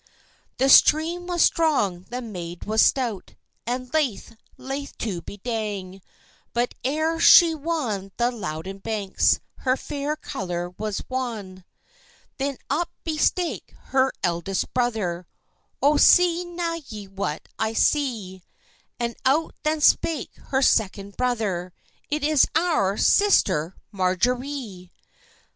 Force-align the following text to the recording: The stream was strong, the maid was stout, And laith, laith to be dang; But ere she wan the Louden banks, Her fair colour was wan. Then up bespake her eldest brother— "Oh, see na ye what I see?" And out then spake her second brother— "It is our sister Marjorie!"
The 0.57 0.67
stream 0.67 1.27
was 1.27 1.43
strong, 1.43 2.07
the 2.09 2.23
maid 2.23 2.63
was 2.63 2.81
stout, 2.81 3.35
And 3.67 3.93
laith, 3.93 4.35
laith 4.57 4.97
to 4.97 5.21
be 5.21 5.37
dang; 5.37 6.01
But 6.53 6.73
ere 6.83 7.19
she 7.19 7.53
wan 7.53 8.11
the 8.17 8.31
Louden 8.31 8.79
banks, 8.79 9.39
Her 9.57 9.77
fair 9.77 10.15
colour 10.15 10.71
was 10.71 11.03
wan. 11.07 11.65
Then 12.39 12.57
up 12.67 12.89
bespake 13.03 13.75
her 13.93 14.11
eldest 14.23 14.73
brother— 14.73 15.27
"Oh, 15.83 15.97
see 15.97 16.45
na 16.45 16.79
ye 16.87 17.07
what 17.07 17.47
I 17.59 17.73
see?" 17.73 18.41
And 18.99 19.15
out 19.23 19.53
then 19.61 19.81
spake 19.81 20.31
her 20.47 20.63
second 20.63 21.15
brother— 21.15 21.73
"It 22.09 22.23
is 22.23 22.47
our 22.55 22.97
sister 22.97 23.75
Marjorie!" 23.91 24.91